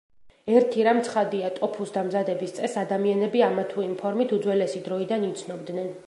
ერთი 0.51 0.85
რამ 0.85 1.01
ცხადია; 1.07 1.51
ტოფუს 1.59 1.91
დამზადების 1.97 2.55
წესს 2.59 2.79
ადამიანები 2.83 3.43
ამა 3.49 3.65
თუ 3.73 3.85
იმ 3.89 3.91
ფორმით 4.01 4.33
უძველესი 4.39 4.81
დროიდან 4.89 5.27
იცნობდნენ. 5.29 5.93